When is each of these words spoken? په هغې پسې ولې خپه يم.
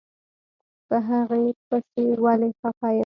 په 0.87 0.97
هغې 1.09 1.43
پسې 1.67 2.03
ولې 2.23 2.49
خپه 2.59 2.89
يم. 2.95 2.99